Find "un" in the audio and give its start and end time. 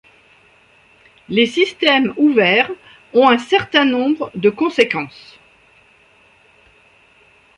3.29-3.37